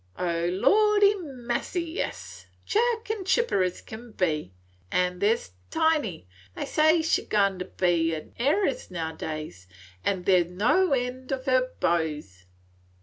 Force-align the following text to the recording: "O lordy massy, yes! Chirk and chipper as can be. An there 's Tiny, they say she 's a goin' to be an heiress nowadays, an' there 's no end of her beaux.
"O 0.17 0.47
lordy 0.51 1.13
massy, 1.17 1.83
yes! 1.83 2.47
Chirk 2.65 3.11
and 3.11 3.23
chipper 3.23 3.61
as 3.61 3.81
can 3.81 4.13
be. 4.13 4.51
An 4.91 5.19
there 5.19 5.37
's 5.37 5.51
Tiny, 5.69 6.27
they 6.55 6.65
say 6.65 7.03
she 7.03 7.21
's 7.21 7.25
a 7.27 7.29
goin' 7.29 7.59
to 7.59 7.65
be 7.65 8.15
an 8.15 8.33
heiress 8.39 8.89
nowadays, 8.89 9.67
an' 10.03 10.23
there 10.23 10.43
's 10.45 10.49
no 10.49 10.93
end 10.93 11.31
of 11.31 11.45
her 11.45 11.73
beaux. 11.79 12.23